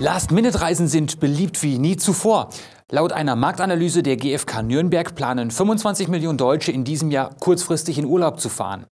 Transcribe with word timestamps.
Last-Minute-Reisen 0.00 0.88
sind 0.88 1.20
beliebt 1.20 1.62
wie 1.62 1.78
nie 1.78 1.98
zuvor. 1.98 2.48
Laut 2.90 3.12
einer 3.12 3.36
Marktanalyse 3.36 4.02
der 4.02 4.16
GfK 4.16 4.62
Nürnberg 4.62 5.14
planen 5.14 5.50
25 5.50 6.08
Millionen 6.08 6.38
Deutsche 6.38 6.72
in 6.72 6.84
diesem 6.84 7.10
Jahr 7.10 7.34
kurzfristig 7.38 7.98
in 7.98 8.06
Urlaub 8.06 8.40
zu 8.40 8.48
fahren. 8.48 8.86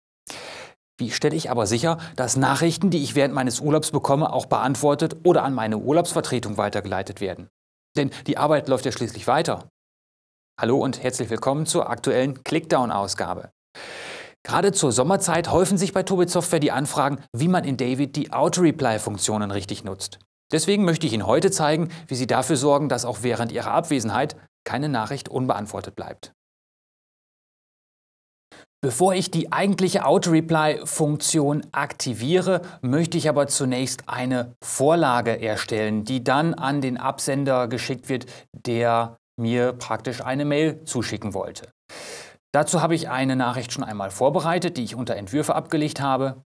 Wie 0.98 1.12
stelle 1.12 1.36
ich 1.36 1.52
aber 1.52 1.68
sicher, 1.68 2.00
dass 2.16 2.38
Nachrichten, 2.38 2.90
die 2.90 3.04
ich 3.04 3.14
während 3.14 3.36
meines 3.36 3.60
Urlaubs 3.60 3.92
bekomme, 3.92 4.34
auch 4.34 4.48
beantwortet 4.48 5.18
oder 5.24 5.44
an 5.44 5.54
meine 5.54 5.78
Urlaubsvertretung 5.78 6.58
weitergeleitet 6.58 7.22
werden? 7.22 7.50
Denn 7.96 8.10
die 8.26 8.40
Arbeit 8.40 8.68
läuft 8.68 8.86
ja 8.86 8.92
schließlich 8.92 9.28
weiter. 9.28 9.70
Hallo 10.60 10.80
und 10.80 11.04
herzlich 11.04 11.30
willkommen 11.30 11.68
zur 11.68 11.88
aktuellen 11.88 12.44
Clickdown-Ausgabe. 12.44 13.52
Gerade 14.42 14.72
zur 14.72 14.92
Sommerzeit 14.92 15.52
häufen 15.52 15.78
sich 15.78 15.94
bei 15.94 16.02
Tobit 16.02 16.32
Software 16.32 16.60
die 16.60 16.72
Anfragen, 16.72 17.20
wie 17.32 17.48
man 17.48 17.64
in 17.64 17.78
David 17.78 18.16
die 18.16 18.34
Auto-Reply-Funktionen 18.34 19.52
richtig 19.52 19.84
nutzt. 19.84 20.18
Deswegen 20.52 20.86
möchte 20.86 21.08
ich 21.08 21.14
Ihnen 21.14 21.26
heute 21.26 21.52
zeigen, 21.52 21.90
wie 22.08 22.16
Sie 22.16 22.28
dafür 22.28 22.56
sorgen, 22.58 22.90
dass 22.90 23.06
auch 23.06 23.20
während 23.22 23.52
Ihrer 23.52 23.72
Abwesenheit 23.72 24.36
keine 24.64 24.90
Nachricht 24.90 25.30
unbeantwortet 25.30 25.96
bleibt. 25.96 26.34
Bevor 28.86 29.16
ich 29.16 29.32
die 29.32 29.52
eigentliche 29.52 30.06
Auto-Reply-Funktion 30.06 31.66
aktiviere, 31.72 32.62
möchte 32.82 33.18
ich 33.18 33.28
aber 33.28 33.48
zunächst 33.48 34.08
eine 34.08 34.54
Vorlage 34.64 35.42
erstellen, 35.42 36.04
die 36.04 36.24
dann 36.24 36.54
an 36.54 36.82
den 36.82 36.98
Absender 36.98 37.68
geschickt 37.68 38.10
wird, 38.10 38.28
der 38.54 39.18
mir 39.40 39.74
praktisch 39.74 40.22
eine 40.22 40.46
Mail 40.46 40.84
zuschicken 40.84 41.34
wollte. 41.34 41.72
Dazu 42.54 42.82
habe 42.82 42.94
ich 42.94 43.10
eine 43.10 43.36
Nachricht 43.36 43.74
schon 43.74 43.84
einmal 43.84 44.12
vorbereitet, 44.12 44.78
die 44.78 44.84
ich 44.84 44.96
unter 44.96 45.16
Entwürfe 45.16 45.56
abgelegt 45.56 46.00
habe. 46.00 46.44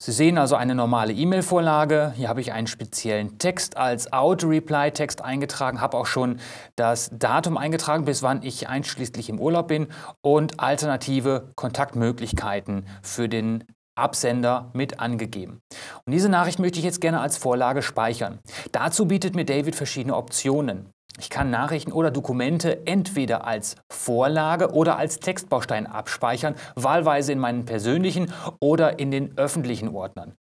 Sie 0.00 0.12
sehen 0.12 0.38
also 0.38 0.54
eine 0.54 0.76
normale 0.76 1.12
E-Mail-Vorlage. 1.12 2.12
Hier 2.14 2.28
habe 2.28 2.40
ich 2.40 2.52
einen 2.52 2.68
speziellen 2.68 3.38
Text 3.38 3.76
als 3.76 4.12
Auto-Reply-Text 4.12 5.22
eingetragen, 5.22 5.80
habe 5.80 5.96
auch 5.96 6.06
schon 6.06 6.38
das 6.76 7.10
Datum 7.12 7.56
eingetragen, 7.56 8.04
bis 8.04 8.22
wann 8.22 8.44
ich 8.44 8.68
einschließlich 8.68 9.28
im 9.28 9.40
Urlaub 9.40 9.66
bin 9.66 9.88
und 10.20 10.60
alternative 10.60 11.50
Kontaktmöglichkeiten 11.56 12.86
für 13.02 13.28
den 13.28 13.64
Absender 13.96 14.70
mit 14.72 15.00
angegeben. 15.00 15.62
Und 16.06 16.12
diese 16.12 16.28
Nachricht 16.28 16.60
möchte 16.60 16.78
ich 16.78 16.84
jetzt 16.84 17.00
gerne 17.00 17.20
als 17.20 17.36
Vorlage 17.36 17.82
speichern. 17.82 18.38
Dazu 18.70 19.06
bietet 19.06 19.34
mir 19.34 19.44
David 19.44 19.74
verschiedene 19.74 20.14
Optionen. 20.14 20.90
Ich 21.20 21.30
kann 21.30 21.50
Nachrichten 21.50 21.90
oder 21.90 22.12
Dokumente 22.12 22.86
entweder 22.86 23.44
als 23.44 23.74
Vorlage 23.92 24.72
oder 24.72 24.96
als 24.96 25.18
Textbaustein 25.18 25.86
abspeichern, 25.86 26.54
wahlweise 26.76 27.32
in 27.32 27.40
meinen 27.40 27.64
persönlichen 27.64 28.32
oder 28.60 29.00
in 29.00 29.10
den 29.10 29.36
öffentlichen 29.36 29.88
Ordnern. 29.88 30.34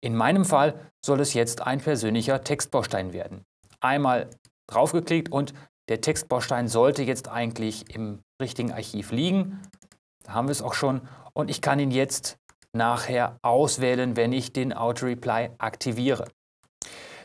In 0.00 0.16
meinem 0.16 0.44
Fall 0.44 0.74
soll 1.04 1.20
es 1.20 1.34
jetzt 1.34 1.62
ein 1.62 1.80
persönlicher 1.80 2.42
Textbaustein 2.42 3.12
werden. 3.12 3.42
Einmal 3.80 4.28
draufgeklickt 4.66 5.30
und 5.30 5.54
der 5.88 6.00
Textbaustein 6.00 6.66
sollte 6.66 7.02
jetzt 7.02 7.28
eigentlich 7.28 7.94
im 7.94 8.20
richtigen 8.42 8.72
Archiv 8.72 9.12
liegen. 9.12 9.60
Da 10.24 10.32
haben 10.32 10.48
wir 10.48 10.52
es 10.52 10.62
auch 10.62 10.74
schon. 10.74 11.02
Und 11.32 11.50
ich 11.50 11.60
kann 11.60 11.78
ihn 11.78 11.90
jetzt 11.90 12.38
nachher 12.72 13.38
auswählen, 13.42 14.16
wenn 14.16 14.32
ich 14.32 14.52
den 14.52 14.72
Auto-Reply 14.72 15.50
aktiviere. 15.58 16.24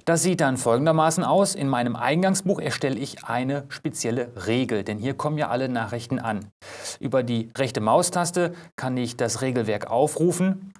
Das 0.10 0.24
sieht 0.24 0.42
dann 0.42 0.58
folgendermaßen 0.58 1.24
aus. 1.24 1.54
In 1.54 1.70
meinem 1.70 1.96
Eingangsbuch 1.96 2.60
erstelle 2.60 2.98
ich 2.98 3.26
eine 3.26 3.66
spezielle 3.70 4.48
Regel, 4.48 4.84
denn 4.84 4.98
hier 4.98 5.14
kommen 5.14 5.38
ja 5.38 5.50
alle 5.50 5.70
Nachrichten 5.70 6.18
an. 6.18 6.52
Über 7.00 7.22
die 7.22 7.52
rechte 7.56 7.80
Maustaste 7.80 8.56
kann 8.76 8.98
ich 8.98 9.18
das 9.18 9.44
Regelwerk 9.44 9.92
aufrufen. 9.92 10.74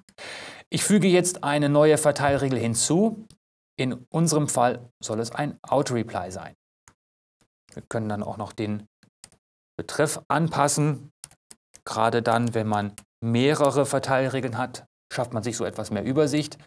Ich 0.68 0.82
füge 0.82 1.06
jetzt 1.06 1.44
eine 1.44 1.68
neue 1.68 1.96
Verteilregel 1.96 2.58
hinzu. 2.58 3.24
In 3.78 4.04
unserem 4.10 4.48
Fall 4.48 4.90
soll 5.00 5.20
es 5.20 5.30
ein 5.30 5.60
Auto-Reply 5.62 6.32
sein. 6.32 6.56
Wir 7.72 7.84
können 7.88 8.08
dann 8.08 8.24
auch 8.24 8.36
noch 8.36 8.52
den 8.52 8.88
Betreff 9.78 10.20
anpassen. 10.26 11.12
Gerade 11.84 12.20
dann, 12.20 12.52
wenn 12.54 12.66
man 12.66 12.94
mehrere 13.24 13.86
Verteilregeln 13.86 14.58
hat, 14.58 14.86
schafft 15.12 15.32
man 15.32 15.44
sich 15.44 15.56
so 15.56 15.64
etwas 15.64 15.92
mehr 15.92 16.02
Übersicht. 16.02 16.58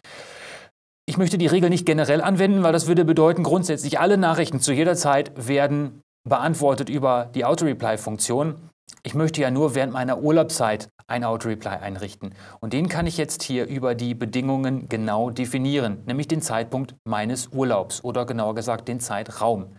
Ich 1.06 1.18
möchte 1.18 1.36
die 1.36 1.46
Regel 1.46 1.68
nicht 1.68 1.84
generell 1.84 2.22
anwenden, 2.22 2.62
weil 2.62 2.72
das 2.72 2.86
würde 2.86 3.04
bedeuten, 3.04 3.42
grundsätzlich 3.42 4.00
alle 4.00 4.16
Nachrichten 4.16 4.60
zu 4.60 4.72
jeder 4.72 4.96
Zeit 4.96 5.32
werden 5.48 6.02
beantwortet 6.26 6.88
über 6.88 7.30
die 7.34 7.44
Auto-Reply-Funktion. 7.44 8.70
Ich 9.02 9.14
möchte 9.14 9.42
ja 9.42 9.50
nur 9.50 9.74
während 9.74 9.92
meiner 9.92 10.22
Urlaubszeit 10.22 10.88
ein 11.06 11.24
Auto-Reply 11.24 11.76
einrichten. 11.76 12.34
Und 12.60 12.72
den 12.72 12.88
kann 12.88 13.06
ich 13.06 13.18
jetzt 13.18 13.42
hier 13.42 13.66
über 13.66 13.94
die 13.94 14.14
Bedingungen 14.14 14.88
genau 14.88 15.28
definieren, 15.28 16.02
nämlich 16.06 16.28
den 16.28 16.40
Zeitpunkt 16.40 16.94
meines 17.04 17.48
Urlaubs 17.48 18.02
oder 18.02 18.24
genauer 18.24 18.54
gesagt 18.54 18.88
den 18.88 19.00
Zeitraum. 19.00 19.76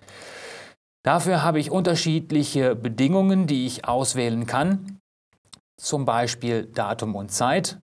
Dafür 1.03 1.43
habe 1.43 1.59
ich 1.59 1.71
unterschiedliche 1.71 2.75
Bedingungen, 2.75 3.47
die 3.47 3.65
ich 3.65 3.87
auswählen 3.87 4.45
kann. 4.45 4.99
Zum 5.79 6.05
Beispiel 6.05 6.65
Datum 6.67 7.15
und 7.15 7.31
Zeit. 7.31 7.79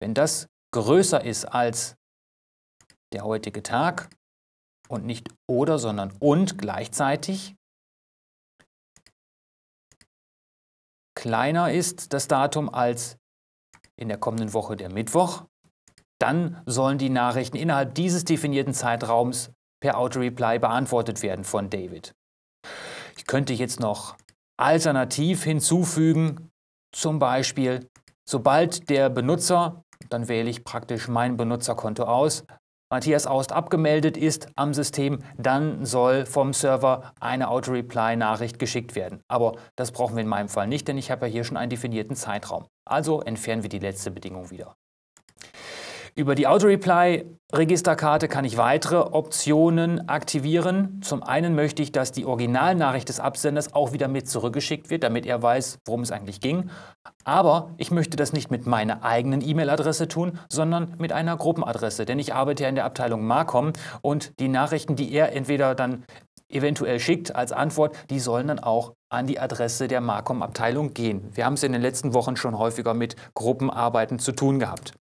Wenn 0.00 0.14
das 0.14 0.46
größer 0.72 1.24
ist 1.24 1.46
als 1.46 1.96
der 3.12 3.24
heutige 3.24 3.62
Tag 3.62 4.10
und 4.88 5.04
nicht 5.04 5.28
oder, 5.48 5.78
sondern 5.78 6.12
und 6.18 6.58
gleichzeitig. 6.58 7.54
Kleiner 11.16 11.72
ist 11.72 12.12
das 12.12 12.28
Datum 12.28 12.72
als 12.72 13.18
in 13.96 14.08
der 14.08 14.18
kommenden 14.18 14.52
Woche 14.52 14.76
der 14.76 14.90
Mittwoch. 14.90 15.44
Dann 16.18 16.62
sollen 16.66 16.98
die 16.98 17.10
Nachrichten 17.10 17.56
innerhalb 17.56 17.94
dieses 17.94 18.24
definierten 18.24 18.74
Zeitraums 18.74 19.50
per 19.80 19.98
Auto-Reply 19.98 20.58
beantwortet 20.58 21.22
werden 21.22 21.44
von 21.44 21.70
David. 21.70 22.14
Ich 23.16 23.26
könnte 23.26 23.52
jetzt 23.52 23.80
noch 23.80 24.16
alternativ 24.58 25.44
hinzufügen, 25.44 26.50
zum 26.92 27.18
Beispiel, 27.18 27.88
sobald 28.28 28.90
der 28.90 29.08
Benutzer, 29.08 29.84
dann 30.08 30.28
wähle 30.28 30.50
ich 30.50 30.64
praktisch 30.64 31.08
mein 31.08 31.36
Benutzerkonto 31.36 32.04
aus, 32.04 32.44
Matthias 32.92 33.28
Aust 33.28 33.52
abgemeldet 33.52 34.16
ist 34.16 34.48
am 34.56 34.74
System, 34.74 35.20
dann 35.38 35.86
soll 35.86 36.26
vom 36.26 36.52
Server 36.52 37.12
eine 37.20 37.48
Auto-Reply-Nachricht 37.48 38.58
geschickt 38.58 38.96
werden. 38.96 39.22
Aber 39.28 39.54
das 39.76 39.92
brauchen 39.92 40.16
wir 40.16 40.24
in 40.24 40.28
meinem 40.28 40.48
Fall 40.48 40.66
nicht, 40.66 40.88
denn 40.88 40.98
ich 40.98 41.12
habe 41.12 41.26
ja 41.26 41.32
hier 41.32 41.44
schon 41.44 41.56
einen 41.56 41.70
definierten 41.70 42.16
Zeitraum. 42.16 42.66
Also 42.84 43.20
entfernen 43.20 43.62
wir 43.62 43.70
die 43.70 43.78
letzte 43.78 44.10
Bedingung 44.10 44.50
wieder. 44.50 44.74
Über 46.14 46.34
die 46.34 46.46
Auto-Reply-Registerkarte 46.46 48.28
kann 48.28 48.44
ich 48.44 48.56
weitere 48.56 48.96
Optionen 48.96 50.08
aktivieren. 50.08 51.00
Zum 51.02 51.22
einen 51.22 51.54
möchte 51.54 51.82
ich, 51.82 51.92
dass 51.92 52.12
die 52.12 52.24
Originalnachricht 52.24 53.08
des 53.08 53.20
Absenders 53.20 53.74
auch 53.74 53.92
wieder 53.92 54.08
mit 54.08 54.28
zurückgeschickt 54.28 54.90
wird, 54.90 55.04
damit 55.04 55.24
er 55.24 55.42
weiß, 55.42 55.78
worum 55.86 56.02
es 56.02 56.10
eigentlich 56.10 56.40
ging. 56.40 56.70
Aber 57.24 57.70
ich 57.78 57.90
möchte 57.90 58.16
das 58.16 58.32
nicht 58.32 58.50
mit 58.50 58.66
meiner 58.66 59.04
eigenen 59.04 59.40
E-Mail-Adresse 59.40 60.08
tun, 60.08 60.38
sondern 60.48 60.94
mit 60.98 61.12
einer 61.12 61.36
Gruppenadresse. 61.36 62.04
Denn 62.04 62.18
ich 62.18 62.34
arbeite 62.34 62.64
ja 62.64 62.68
in 62.68 62.74
der 62.74 62.84
Abteilung 62.84 63.24
Marcom 63.24 63.72
und 64.02 64.38
die 64.40 64.48
Nachrichten, 64.48 64.96
die 64.96 65.12
er 65.12 65.32
entweder 65.34 65.74
dann 65.74 66.04
eventuell 66.48 66.98
schickt 66.98 67.34
als 67.36 67.52
Antwort, 67.52 67.96
die 68.10 68.18
sollen 68.18 68.48
dann 68.48 68.58
auch 68.58 68.94
an 69.08 69.26
die 69.26 69.38
Adresse 69.38 69.86
der 69.86 70.00
Marcom-Abteilung 70.00 70.92
gehen. 70.92 71.30
Wir 71.32 71.46
haben 71.46 71.54
es 71.54 71.62
in 71.62 71.72
den 71.72 71.82
letzten 71.82 72.14
Wochen 72.14 72.36
schon 72.36 72.58
häufiger 72.58 72.94
mit 72.94 73.14
Gruppenarbeiten 73.34 74.18
zu 74.18 74.32
tun 74.32 74.58
gehabt. 74.58 74.94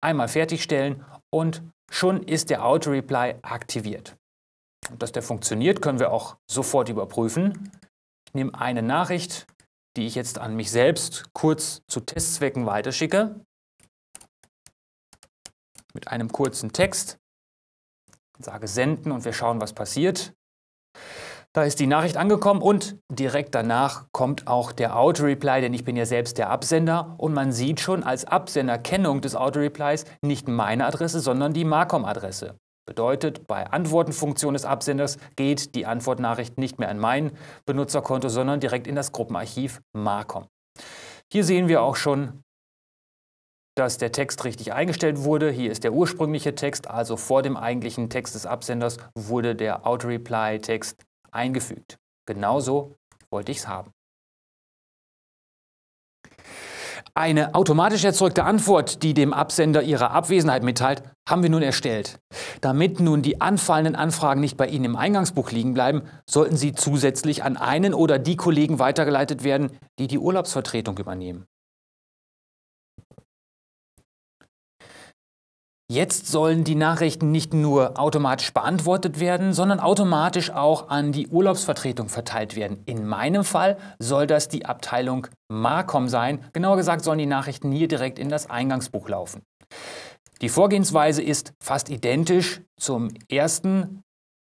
Einmal 0.00 0.28
fertigstellen 0.28 1.04
und 1.30 1.62
schon 1.90 2.22
ist 2.22 2.50
der 2.50 2.64
Auto-Reply 2.64 3.36
aktiviert. 3.42 4.16
Und 4.90 5.02
dass 5.02 5.12
der 5.12 5.22
funktioniert, 5.22 5.82
können 5.82 5.98
wir 5.98 6.12
auch 6.12 6.36
sofort 6.50 6.88
überprüfen. 6.88 7.70
Ich 8.26 8.34
nehme 8.34 8.54
eine 8.54 8.82
Nachricht, 8.82 9.46
die 9.96 10.06
ich 10.06 10.14
jetzt 10.14 10.38
an 10.38 10.54
mich 10.54 10.70
selbst 10.70 11.32
kurz 11.32 11.82
zu 11.88 12.00
Testzwecken 12.00 12.66
weiterschicke, 12.66 13.40
mit 15.94 16.08
einem 16.08 16.30
kurzen 16.30 16.72
Text, 16.72 17.18
sage 18.38 18.68
senden 18.68 19.10
und 19.10 19.24
wir 19.24 19.32
schauen, 19.32 19.60
was 19.60 19.72
passiert. 19.72 20.32
Da 21.54 21.64
ist 21.64 21.80
die 21.80 21.86
Nachricht 21.86 22.16
angekommen 22.16 22.60
und 22.60 22.98
direkt 23.10 23.54
danach 23.54 24.06
kommt 24.12 24.46
auch 24.46 24.70
der 24.70 24.96
Auto-Reply, 24.96 25.62
denn 25.62 25.74
ich 25.74 25.84
bin 25.84 25.96
ja 25.96 26.04
selbst 26.04 26.38
der 26.38 26.50
Absender 26.50 27.14
und 27.16 27.32
man 27.32 27.52
sieht 27.52 27.80
schon 27.80 28.04
als 28.04 28.26
Absenderkennung 28.26 29.22
des 29.22 29.34
Auto-Replies 29.34 30.04
nicht 30.22 30.46
meine 30.46 30.86
Adresse, 30.86 31.20
sondern 31.20 31.54
die 31.54 31.64
Marcom-Adresse. 31.64 32.58
Bedeutet, 32.86 33.46
bei 33.46 33.66
Antwortenfunktion 33.66 34.54
des 34.54 34.64
Absenders 34.64 35.18
geht 35.36 35.74
die 35.74 35.84
Antwortnachricht 35.84 36.58
nicht 36.58 36.78
mehr 36.78 36.88
an 36.90 36.98
mein 36.98 37.32
Benutzerkonto, 37.66 38.28
sondern 38.28 38.60
direkt 38.60 38.86
in 38.86 38.94
das 38.94 39.12
Gruppenarchiv 39.12 39.80
Marcom. 39.92 40.46
Hier 41.30 41.44
sehen 41.44 41.68
wir 41.68 41.82
auch 41.82 41.96
schon, 41.96 42.42
dass 43.76 43.98
der 43.98 44.12
Text 44.12 44.44
richtig 44.44 44.72
eingestellt 44.72 45.22
wurde. 45.22 45.50
Hier 45.50 45.70
ist 45.70 45.84
der 45.84 45.92
ursprüngliche 45.92 46.54
Text, 46.54 46.88
also 46.88 47.16
vor 47.16 47.42
dem 47.42 47.56
eigentlichen 47.56 48.10
Text 48.10 48.34
des 48.34 48.46
Absenders 48.46 48.96
wurde 49.14 49.54
der 49.54 49.86
Auto-Reply-Text 49.86 51.04
eingefügt. 51.32 51.98
Genauso 52.26 52.96
wollte 53.30 53.52
ich 53.52 53.58
es 53.58 53.68
haben. 53.68 53.92
Eine 57.14 57.54
automatisch 57.56 58.04
erzeugte 58.04 58.44
Antwort, 58.44 59.02
die 59.02 59.12
dem 59.12 59.32
Absender 59.32 59.82
ihre 59.82 60.12
Abwesenheit 60.12 60.62
mitteilt, 60.62 61.02
haben 61.28 61.42
wir 61.42 61.50
nun 61.50 61.62
erstellt. 61.62 62.20
Damit 62.60 63.00
nun 63.00 63.22
die 63.22 63.40
anfallenden 63.40 63.96
Anfragen 63.96 64.40
nicht 64.40 64.56
bei 64.56 64.68
Ihnen 64.68 64.84
im 64.84 64.96
Eingangsbuch 64.96 65.50
liegen 65.50 65.74
bleiben, 65.74 66.02
sollten 66.30 66.56
sie 66.56 66.74
zusätzlich 66.74 67.42
an 67.42 67.56
einen 67.56 67.92
oder 67.92 68.20
die 68.20 68.36
Kollegen 68.36 68.78
weitergeleitet 68.78 69.42
werden, 69.42 69.72
die 69.98 70.06
die 70.06 70.18
Urlaubsvertretung 70.18 70.96
übernehmen. 70.98 71.46
Jetzt 75.90 76.26
sollen 76.26 76.64
die 76.64 76.74
Nachrichten 76.74 77.30
nicht 77.30 77.54
nur 77.54 77.98
automatisch 77.98 78.52
beantwortet 78.52 79.20
werden, 79.20 79.54
sondern 79.54 79.80
automatisch 79.80 80.50
auch 80.50 80.90
an 80.90 81.12
die 81.12 81.28
Urlaubsvertretung 81.28 82.10
verteilt 82.10 82.56
werden. 82.56 82.82
In 82.84 83.06
meinem 83.06 83.42
Fall 83.42 83.78
soll 83.98 84.26
das 84.26 84.48
die 84.48 84.66
Abteilung 84.66 85.28
Marcom 85.50 86.08
sein. 86.08 86.44
Genauer 86.52 86.76
gesagt 86.76 87.04
sollen 87.04 87.18
die 87.18 87.24
Nachrichten 87.24 87.72
hier 87.72 87.88
direkt 87.88 88.18
in 88.18 88.28
das 88.28 88.50
Eingangsbuch 88.50 89.08
laufen. 89.08 89.42
Die 90.42 90.50
Vorgehensweise 90.50 91.22
ist 91.22 91.54
fast 91.58 91.88
identisch 91.88 92.60
zum 92.78 93.08
ersten 93.30 94.02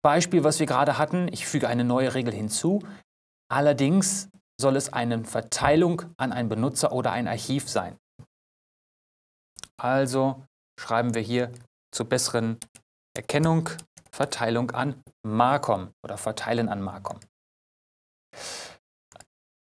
Beispiel, 0.04 0.44
was 0.44 0.60
wir 0.60 0.66
gerade 0.66 0.98
hatten. 0.98 1.26
Ich 1.32 1.48
füge 1.48 1.66
eine 1.66 1.82
neue 1.82 2.14
Regel 2.14 2.32
hinzu. 2.32 2.80
Allerdings 3.50 4.28
soll 4.60 4.76
es 4.76 4.92
eine 4.92 5.25
Verteilung 5.25 6.02
an 6.16 6.30
einen 6.30 6.48
Benutzer 6.48 6.92
oder 6.92 7.10
ein 7.10 7.26
Archiv 7.26 7.69
sein. 7.69 7.96
Also 9.76 10.44
schreiben 10.79 11.15
wir 11.15 11.23
hier 11.23 11.53
zur 11.93 12.09
besseren 12.09 12.59
Erkennung 13.17 13.71
Verteilung 14.12 14.71
an 14.71 15.03
Marcom 15.26 15.93
oder 16.05 16.17
Verteilen 16.17 16.69
an 16.69 16.81
Marcom. 16.81 17.19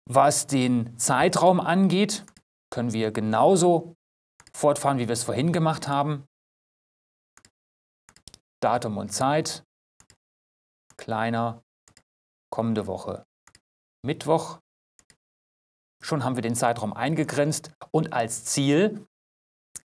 Was 0.06 0.46
den 0.46 0.98
Zeitraum 0.98 1.60
angeht, 1.60 2.26
können 2.70 2.92
wir 2.92 3.10
genauso 3.10 3.94
fortfahren, 4.54 4.98
wie 4.98 5.08
wir 5.08 5.14
es 5.14 5.24
vorhin 5.24 5.52
gemacht 5.52 5.88
haben. 5.88 6.26
Datum 8.62 8.98
und 8.98 9.10
Zeit, 9.10 9.64
kleiner, 10.96 11.62
kommende 12.50 12.86
Woche, 12.86 13.24
Mittwoch. 14.04 14.58
Schon 16.02 16.22
haben 16.22 16.36
wir 16.36 16.42
den 16.42 16.54
Zeitraum 16.54 16.92
eingegrenzt 16.92 17.72
und 17.92 18.12
als 18.12 18.44
Ziel 18.44 19.06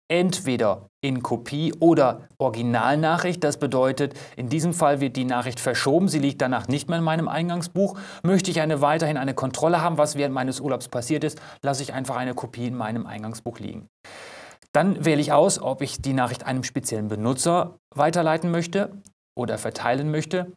entweder 0.08 0.88
in 1.00 1.22
Kopie 1.22 1.72
oder 1.78 2.22
Originalnachricht. 2.38 3.44
Das 3.44 3.58
bedeutet, 3.58 4.18
in 4.36 4.48
diesem 4.48 4.72
Fall 4.72 5.00
wird 5.00 5.16
die 5.16 5.24
Nachricht 5.24 5.60
verschoben. 5.60 6.08
Sie 6.08 6.18
liegt 6.18 6.40
danach 6.40 6.66
nicht 6.66 6.88
mehr 6.88 6.98
in 6.98 7.04
meinem 7.04 7.28
Eingangsbuch. 7.28 7.98
Möchte 8.22 8.50
ich 8.50 8.60
eine, 8.60 8.80
weiterhin 8.80 9.16
eine 9.16 9.34
Kontrolle 9.34 9.80
haben, 9.80 9.98
was 9.98 10.16
während 10.16 10.34
meines 10.34 10.60
Urlaubs 10.60 10.88
passiert 10.88 11.24
ist, 11.24 11.40
lasse 11.62 11.82
ich 11.82 11.92
einfach 11.92 12.16
eine 12.16 12.34
Kopie 12.34 12.66
in 12.66 12.74
meinem 12.74 13.06
Eingangsbuch 13.06 13.58
liegen. 13.58 13.86
Dann 14.72 15.04
wähle 15.04 15.20
ich 15.20 15.32
aus, 15.32 15.60
ob 15.60 15.82
ich 15.82 16.00
die 16.00 16.12
Nachricht 16.12 16.44
einem 16.44 16.64
speziellen 16.64 17.08
Benutzer 17.08 17.78
weiterleiten 17.94 18.50
möchte 18.50 18.90
oder 19.36 19.58
verteilen 19.58 20.10
möchte 20.10 20.52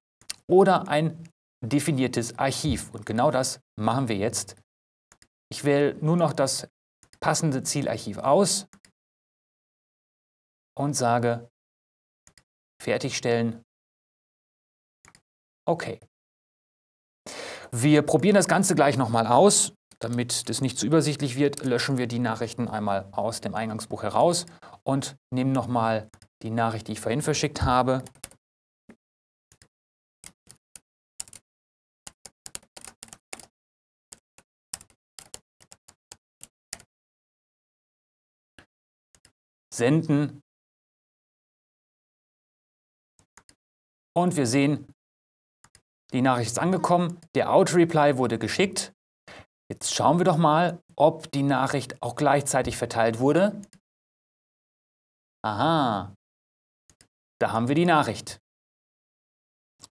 oder 0.48 0.88
ein 0.88 1.30
definiertes 1.64 2.38
Archiv. 2.38 2.90
Und 2.94 3.06
genau 3.06 3.32
das 3.32 3.60
machen 3.80 4.08
wir 4.08 4.18
jetzt. 4.18 4.56
Ich 5.50 5.64
wähle 5.64 5.96
nur 6.02 6.18
noch 6.18 6.34
das 6.34 6.68
passende 7.20 7.64
Zielarchiv 7.64 8.18
aus, 8.18 8.68
und 10.78 10.94
sage 10.94 11.50
Fertigstellen. 12.82 13.64
Okay. 15.68 16.00
Wir 17.72 18.02
probieren 18.02 18.36
das 18.36 18.48
Ganze 18.48 18.76
gleich 18.76 18.98
nochmal 18.98 19.28
aus. 19.28 19.74
Damit 20.00 20.50
das 20.50 20.62
nicht 20.62 20.80
zu 20.80 20.88
übersichtlich 20.88 21.36
wird, 21.36 21.64
löschen 21.64 22.00
wir 22.00 22.08
die 22.08 22.18
Nachrichten 22.18 22.68
einmal 22.68 23.08
aus 23.12 23.40
dem 23.40 23.54
Eingangsbuch 23.54 24.02
heraus 24.02 24.48
und 24.84 25.16
nehmen 25.32 25.52
nochmal 25.52 26.10
die 26.42 26.50
Nachricht, 26.50 26.88
die 26.88 26.94
ich 26.94 27.00
vorhin 27.00 27.22
verschickt 27.22 27.62
habe. 27.62 28.04
Senden 39.72 40.42
Und 44.14 44.36
wir 44.36 44.46
sehen, 44.46 44.88
die 46.14 46.22
Nachricht 46.22 46.52
ist 46.52 46.60
angekommen, 46.60 47.20
der 47.36 47.54
Auto-Reply 47.54 48.18
wurde 48.18 48.38
geschickt. 48.38 48.94
Jetzt 49.72 49.94
schauen 49.94 50.20
wir 50.20 50.26
doch 50.26 50.38
mal, 50.38 50.82
ob 50.98 51.32
die 51.32 51.44
Nachricht 51.44 52.02
auch 52.02 52.16
gleichzeitig 52.16 52.76
verteilt 52.76 53.20
wurde. 53.20 53.62
Aha, 55.44 56.14
da 57.42 57.52
haben 57.52 57.70
wir 57.70 57.76
die 57.76 57.86
Nachricht. 57.86 58.40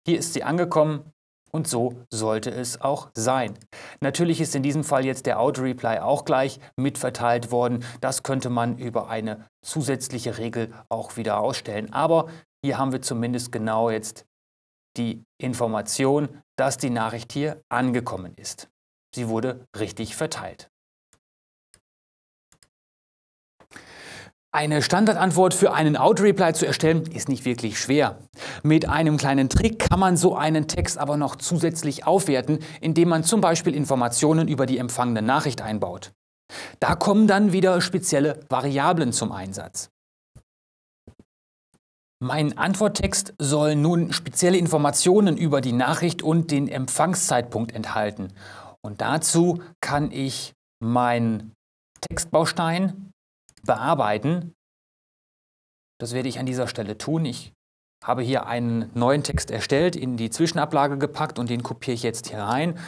Hier 0.06 0.18
ist 0.18 0.34
sie 0.34 0.42
angekommen 0.42 1.12
und 1.50 1.66
so 1.66 2.04
sollte 2.10 2.50
es 2.50 2.80
auch 2.80 3.10
sein. 3.14 3.58
Natürlich 4.00 4.40
ist 4.40 4.54
in 4.54 4.62
diesem 4.62 4.84
Fall 4.84 5.06
jetzt 5.06 5.26
der 5.26 5.40
Auto-Reply 5.40 6.00
auch 6.00 6.24
gleich 6.24 6.60
mitverteilt 6.76 7.50
worden. 7.50 7.84
Das 8.00 8.22
könnte 8.22 8.50
man 8.50 8.78
über 8.78 9.08
eine 9.08 9.48
zusätzliche 9.64 10.38
Regel 10.38 10.74
auch 10.90 11.16
wieder 11.16 11.40
ausstellen. 11.40 11.92
Aber 11.92 12.28
hier 12.64 12.78
haben 12.78 12.92
wir 12.92 13.02
zumindest 13.02 13.52
genau 13.52 13.90
jetzt 13.90 14.26
die 14.96 15.24
Information, 15.40 16.28
dass 16.56 16.76
die 16.76 16.90
Nachricht 16.90 17.32
hier 17.32 17.62
angekommen 17.68 18.34
ist. 18.36 18.68
Sie 19.14 19.28
wurde 19.28 19.66
richtig 19.78 20.16
verteilt. 20.16 20.70
Eine 24.50 24.80
Standardantwort 24.80 25.52
für 25.52 25.72
einen 25.74 25.96
Auto-Reply 25.96 26.54
zu 26.54 26.66
erstellen, 26.66 27.02
ist 27.12 27.28
nicht 27.28 27.44
wirklich 27.44 27.78
schwer. 27.78 28.18
Mit 28.62 28.88
einem 28.88 29.18
kleinen 29.18 29.50
Trick 29.50 29.78
kann 29.78 30.00
man 30.00 30.16
so 30.16 30.36
einen 30.36 30.66
Text 30.66 30.96
aber 30.96 31.18
noch 31.18 31.36
zusätzlich 31.36 32.06
aufwerten, 32.06 32.58
indem 32.80 33.10
man 33.10 33.24
zum 33.24 33.42
Beispiel 33.42 33.74
Informationen 33.74 34.48
über 34.48 34.64
die 34.64 34.78
empfangene 34.78 35.20
Nachricht 35.20 35.60
einbaut. 35.60 36.12
Da 36.80 36.94
kommen 36.94 37.26
dann 37.26 37.52
wieder 37.52 37.80
spezielle 37.82 38.40
Variablen 38.48 39.12
zum 39.12 39.32
Einsatz. 39.32 39.90
Mein 42.20 42.58
Antworttext 42.58 43.34
soll 43.38 43.76
nun 43.76 44.12
spezielle 44.12 44.58
Informationen 44.58 45.36
über 45.36 45.60
die 45.60 45.72
Nachricht 45.72 46.20
und 46.22 46.50
den 46.50 46.66
Empfangszeitpunkt 46.66 47.72
enthalten. 47.72 48.32
Und 48.82 49.00
dazu 49.00 49.62
kann 49.80 50.10
ich 50.10 50.52
meinen 50.80 51.52
Textbaustein 52.00 53.12
bearbeiten. 53.62 54.54
Das 56.00 56.12
werde 56.12 56.28
ich 56.28 56.40
an 56.40 56.46
dieser 56.46 56.66
Stelle 56.66 56.98
tun. 56.98 57.24
Ich 57.24 57.52
habe 58.04 58.22
hier 58.22 58.46
einen 58.46 58.90
neuen 58.94 59.22
Text 59.22 59.50
erstellt, 59.50 59.94
in 59.94 60.16
die 60.16 60.30
Zwischenablage 60.30 60.98
gepackt 60.98 61.38
und 61.38 61.50
den 61.50 61.62
kopiere 61.62 61.94
ich 61.94 62.02
jetzt 62.02 62.28
hier 62.28 62.40
rein. 62.40 62.78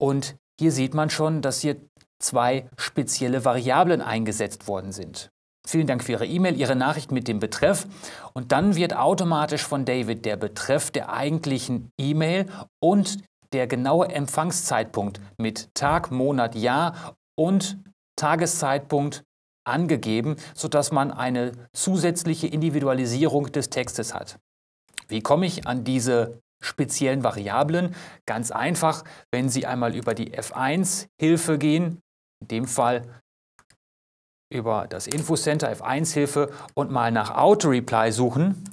Und 0.00 0.36
hier 0.58 0.72
sieht 0.72 0.94
man 0.94 1.10
schon, 1.10 1.40
dass 1.40 1.60
hier 1.60 1.76
zwei 2.20 2.68
spezielle 2.76 3.44
Variablen 3.44 4.00
eingesetzt 4.00 4.66
worden 4.66 4.90
sind. 4.90 5.30
Vielen 5.66 5.86
Dank 5.86 6.02
für 6.02 6.12
Ihre 6.12 6.26
E-Mail, 6.26 6.56
Ihre 6.56 6.76
Nachricht 6.76 7.12
mit 7.12 7.28
dem 7.28 7.38
Betreff. 7.38 7.86
Und 8.32 8.52
dann 8.52 8.74
wird 8.74 8.96
automatisch 8.96 9.62
von 9.62 9.84
David 9.84 10.24
der 10.24 10.36
Betreff 10.36 10.90
der 10.90 11.12
eigentlichen 11.12 11.90
E-Mail 11.98 12.46
und 12.80 13.18
der 13.52 13.66
genaue 13.66 14.08
Empfangszeitpunkt 14.08 15.20
mit 15.36 15.74
Tag, 15.74 16.10
Monat, 16.10 16.54
Jahr 16.54 17.16
und 17.38 17.78
Tageszeitpunkt 18.16 19.24
angegeben, 19.64 20.36
sodass 20.54 20.90
man 20.90 21.12
eine 21.12 21.52
zusätzliche 21.72 22.48
Individualisierung 22.48 23.52
des 23.52 23.70
Textes 23.70 24.14
hat. 24.14 24.38
Wie 25.08 25.20
komme 25.20 25.46
ich 25.46 25.66
an 25.66 25.84
diese 25.84 26.40
speziellen 26.60 27.22
Variablen? 27.22 27.94
Ganz 28.26 28.50
einfach, 28.50 29.04
wenn 29.30 29.48
Sie 29.48 29.66
einmal 29.66 29.94
über 29.94 30.14
die 30.14 30.32
F1-Hilfe 30.36 31.58
gehen, 31.58 32.00
in 32.40 32.48
dem 32.48 32.66
Fall 32.66 33.21
über 34.52 34.86
das 34.88 35.06
Infocenter 35.06 35.72
F1-Hilfe 35.72 36.50
und 36.74 36.90
mal 36.90 37.10
nach 37.10 37.34
Auto-Reply 37.34 38.12
suchen, 38.12 38.64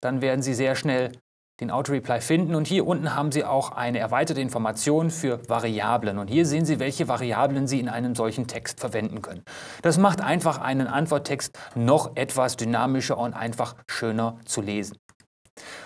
dann 0.00 0.20
werden 0.20 0.42
Sie 0.42 0.54
sehr 0.54 0.74
schnell 0.74 1.12
den 1.60 1.70
Auto-Reply 1.70 2.20
finden 2.20 2.54
und 2.56 2.66
hier 2.66 2.86
unten 2.86 3.14
haben 3.14 3.30
Sie 3.30 3.44
auch 3.44 3.70
eine 3.70 4.00
erweiterte 4.00 4.40
Information 4.40 5.10
für 5.10 5.48
Variablen 5.48 6.18
und 6.18 6.28
hier 6.28 6.44
sehen 6.44 6.64
Sie, 6.64 6.80
welche 6.80 7.06
Variablen 7.06 7.68
Sie 7.68 7.78
in 7.78 7.88
einem 7.88 8.16
solchen 8.16 8.48
Text 8.48 8.80
verwenden 8.80 9.22
können. 9.22 9.44
Das 9.82 9.96
macht 9.96 10.20
einfach 10.20 10.58
einen 10.58 10.88
Antworttext 10.88 11.56
noch 11.76 12.16
etwas 12.16 12.56
dynamischer 12.56 13.16
und 13.16 13.34
einfach 13.34 13.76
schöner 13.88 14.40
zu 14.44 14.60
lesen. 14.60 14.96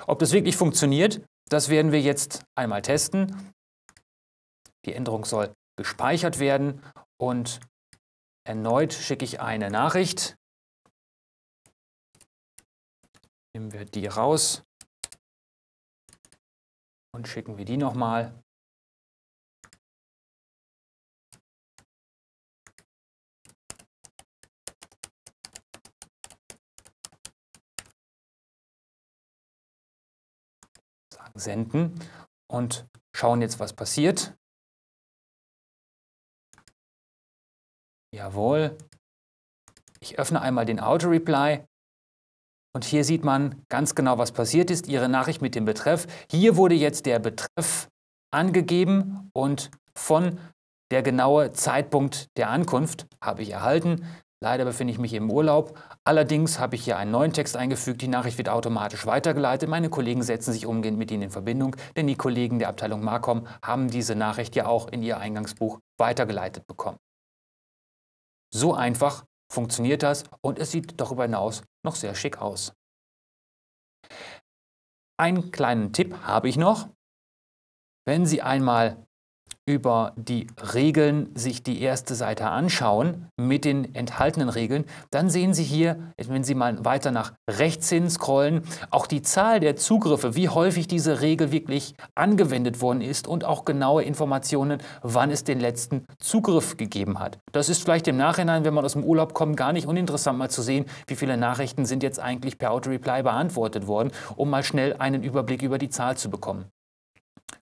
Ob 0.06 0.18
das 0.18 0.32
wirklich 0.32 0.56
funktioniert, 0.56 1.20
das 1.50 1.68
werden 1.68 1.92
wir 1.92 2.00
jetzt 2.00 2.44
einmal 2.54 2.80
testen. 2.80 3.52
Die 4.86 4.94
Änderung 4.94 5.24
soll 5.24 5.52
gespeichert 5.76 6.38
werden 6.38 6.80
und 7.18 7.60
erneut 8.44 8.92
schicke 8.92 9.24
ich 9.24 9.40
eine 9.40 9.70
Nachricht. 9.70 10.36
Nehmen 13.54 13.72
wir 13.72 13.84
die 13.84 14.06
raus 14.06 14.64
und 17.12 17.26
schicken 17.26 17.56
wir 17.56 17.64
die 17.64 17.78
nochmal. 17.78 18.42
Senden 31.38 32.00
und 32.46 32.88
schauen 33.14 33.42
jetzt, 33.42 33.60
was 33.60 33.74
passiert. 33.74 34.36
Jawohl. 38.16 38.78
Ich 40.00 40.18
öffne 40.18 40.40
einmal 40.40 40.64
den 40.64 40.80
Auto-Reply 40.80 41.64
und 42.74 42.84
hier 42.86 43.04
sieht 43.04 43.24
man 43.24 43.62
ganz 43.68 43.94
genau, 43.94 44.16
was 44.16 44.32
passiert 44.32 44.70
ist. 44.70 44.88
Ihre 44.88 45.10
Nachricht 45.10 45.42
mit 45.42 45.54
dem 45.54 45.66
Betreff. 45.66 46.06
Hier 46.30 46.56
wurde 46.56 46.74
jetzt 46.74 47.04
der 47.04 47.18
Betreff 47.18 47.88
angegeben 48.30 49.30
und 49.34 49.70
von 49.94 50.38
der 50.90 51.02
genaue 51.02 51.52
Zeitpunkt 51.52 52.28
der 52.38 52.48
Ankunft 52.48 53.06
habe 53.22 53.42
ich 53.42 53.50
erhalten. 53.50 54.06
Leider 54.42 54.64
befinde 54.64 54.94
ich 54.94 54.98
mich 54.98 55.12
im 55.12 55.30
Urlaub. 55.30 55.78
Allerdings 56.04 56.58
habe 56.58 56.76
ich 56.76 56.84
hier 56.84 56.96
einen 56.96 57.10
neuen 57.10 57.34
Text 57.34 57.54
eingefügt. 57.54 58.00
Die 58.00 58.08
Nachricht 58.08 58.38
wird 58.38 58.48
automatisch 58.48 59.04
weitergeleitet. 59.04 59.68
Meine 59.68 59.90
Kollegen 59.90 60.22
setzen 60.22 60.54
sich 60.54 60.64
umgehend 60.64 60.96
mit 60.96 61.10
Ihnen 61.10 61.24
in 61.24 61.30
Verbindung, 61.30 61.76
denn 61.96 62.06
die 62.06 62.16
Kollegen 62.16 62.58
der 62.60 62.68
Abteilung 62.68 63.04
Marcom 63.04 63.46
haben 63.62 63.90
diese 63.90 64.14
Nachricht 64.14 64.56
ja 64.56 64.66
auch 64.66 64.88
in 64.88 65.02
ihr 65.02 65.18
Eingangsbuch 65.18 65.80
weitergeleitet 65.98 66.66
bekommen. 66.66 66.98
So 68.56 68.72
einfach 68.72 69.26
funktioniert 69.52 70.02
das 70.02 70.24
und 70.40 70.58
es 70.58 70.70
sieht 70.70 70.98
darüber 70.98 71.24
hinaus 71.24 71.62
noch 71.84 71.94
sehr 71.94 72.14
schick 72.14 72.38
aus. 72.38 72.72
Einen 75.20 75.50
kleinen 75.50 75.92
Tipp 75.92 76.16
habe 76.22 76.48
ich 76.48 76.56
noch. 76.56 76.88
Wenn 78.06 78.24
Sie 78.24 78.40
einmal 78.40 79.06
über 79.66 80.12
die 80.16 80.46
Regeln 80.74 81.30
sich 81.34 81.64
die 81.64 81.82
erste 81.82 82.14
Seite 82.14 82.46
anschauen 82.46 83.26
mit 83.36 83.64
den 83.64 83.96
enthaltenen 83.96 84.48
Regeln, 84.48 84.84
dann 85.10 85.28
sehen 85.28 85.54
Sie 85.54 85.64
hier, 85.64 85.98
wenn 86.16 86.44
Sie 86.44 86.54
mal 86.54 86.84
weiter 86.84 87.10
nach 87.10 87.32
rechts 87.50 87.88
hin 87.88 88.08
scrollen, 88.08 88.62
auch 88.90 89.08
die 89.08 89.22
Zahl 89.22 89.58
der 89.58 89.74
Zugriffe, 89.74 90.36
wie 90.36 90.48
häufig 90.48 90.86
diese 90.86 91.20
Regel 91.20 91.50
wirklich 91.50 91.96
angewendet 92.14 92.80
worden 92.80 93.00
ist 93.00 93.26
und 93.26 93.44
auch 93.44 93.64
genaue 93.64 94.04
Informationen, 94.04 94.78
wann 95.02 95.32
es 95.32 95.42
den 95.42 95.58
letzten 95.58 96.06
Zugriff 96.18 96.76
gegeben 96.76 97.18
hat. 97.18 97.40
Das 97.50 97.68
ist 97.68 97.82
vielleicht 97.82 98.06
im 98.06 98.16
Nachhinein, 98.16 98.64
wenn 98.64 98.74
man 98.74 98.84
aus 98.84 98.92
dem 98.92 99.02
Urlaub 99.02 99.34
kommt, 99.34 99.56
gar 99.56 99.72
nicht 99.72 99.88
uninteressant 99.88 100.38
mal 100.38 100.48
zu 100.48 100.62
sehen, 100.62 100.84
wie 101.08 101.16
viele 101.16 101.36
Nachrichten 101.36 101.86
sind 101.86 102.04
jetzt 102.04 102.20
eigentlich 102.20 102.58
per 102.58 102.70
Auto-Reply 102.70 103.24
beantwortet 103.24 103.88
worden, 103.88 104.12
um 104.36 104.48
mal 104.48 104.62
schnell 104.62 104.94
einen 104.94 105.24
Überblick 105.24 105.62
über 105.62 105.78
die 105.78 105.90
Zahl 105.90 106.16
zu 106.16 106.30
bekommen. 106.30 106.66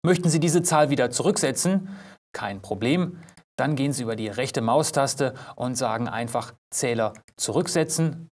Möchten 0.02 0.30
Sie 0.30 0.40
diese 0.40 0.64
Zahl 0.64 0.90
wieder 0.90 1.12
zurücksetzen? 1.12 1.90
Kein 2.34 2.62
Problem. 2.62 3.22
Dann 3.56 3.76
gehen 3.76 3.94
Sie 3.94 4.04
über 4.04 4.16
die 4.16 4.30
rechte 4.30 4.62
Maustaste 4.62 5.36
und 5.56 5.76
sagen 5.76 6.08
einfach 6.08 6.54
Zähler 6.72 7.14
zurücksetzen 7.38 8.30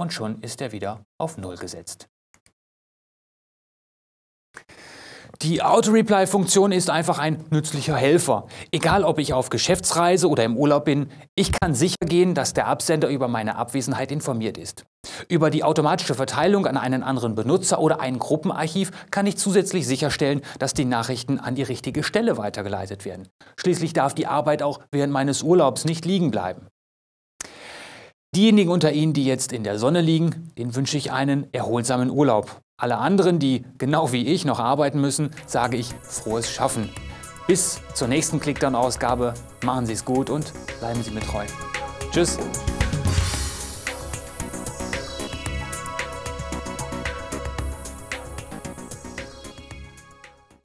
und 0.00 0.12
schon 0.12 0.40
ist 0.40 0.60
er 0.62 0.72
wieder 0.72 1.04
auf 1.18 1.36
Null 1.36 1.56
gesetzt. 1.56 2.08
Die 5.42 5.62
Auto-Reply-Funktion 5.62 6.70
ist 6.70 6.90
einfach 6.90 7.18
ein 7.18 7.42
nützlicher 7.48 7.96
Helfer. 7.96 8.46
Egal, 8.72 9.04
ob 9.04 9.18
ich 9.18 9.32
auf 9.32 9.48
Geschäftsreise 9.48 10.28
oder 10.28 10.44
im 10.44 10.54
Urlaub 10.54 10.84
bin, 10.84 11.08
ich 11.34 11.50
kann 11.50 11.74
sicher 11.74 11.96
gehen, 12.04 12.34
dass 12.34 12.52
der 12.52 12.66
Absender 12.66 13.08
über 13.08 13.26
meine 13.26 13.56
Abwesenheit 13.56 14.12
informiert 14.12 14.58
ist. 14.58 14.84
Über 15.28 15.48
die 15.48 15.64
automatische 15.64 16.14
Verteilung 16.14 16.66
an 16.66 16.76
einen 16.76 17.02
anderen 17.02 17.36
Benutzer 17.36 17.80
oder 17.80 18.00
ein 18.00 18.18
Gruppenarchiv 18.18 18.90
kann 19.10 19.26
ich 19.26 19.38
zusätzlich 19.38 19.86
sicherstellen, 19.86 20.42
dass 20.58 20.74
die 20.74 20.84
Nachrichten 20.84 21.38
an 21.38 21.54
die 21.54 21.62
richtige 21.62 22.02
Stelle 22.02 22.36
weitergeleitet 22.36 23.06
werden. 23.06 23.26
Schließlich 23.56 23.94
darf 23.94 24.12
die 24.12 24.26
Arbeit 24.26 24.62
auch 24.62 24.80
während 24.92 25.14
meines 25.14 25.42
Urlaubs 25.42 25.86
nicht 25.86 26.04
liegen 26.04 26.30
bleiben. 26.30 26.66
Diejenigen 28.36 28.70
unter 28.70 28.92
Ihnen, 28.92 29.14
die 29.14 29.24
jetzt 29.24 29.52
in 29.52 29.64
der 29.64 29.78
Sonne 29.78 30.02
liegen, 30.02 30.52
denen 30.58 30.76
wünsche 30.76 30.98
ich 30.98 31.12
einen 31.12 31.52
erholsamen 31.52 32.10
Urlaub. 32.10 32.60
Alle 32.80 32.96
anderen, 32.96 33.38
die 33.38 33.66
genau 33.76 34.10
wie 34.10 34.26
ich 34.26 34.46
noch 34.46 34.58
arbeiten 34.58 35.02
müssen, 35.02 35.30
sage 35.46 35.76
ich 35.76 35.92
frohes 36.02 36.50
Schaffen. 36.50 36.88
Bis 37.46 37.78
zur 37.92 38.08
nächsten 38.08 38.40
Clickdown-Ausgabe. 38.40 39.34
Machen 39.62 39.84
Sie 39.84 39.92
es 39.92 40.04
gut 40.04 40.30
und 40.30 40.50
bleiben 40.78 41.02
Sie 41.02 41.10
mir 41.10 41.20
treu. 41.20 41.44
Tschüss. 42.10 42.38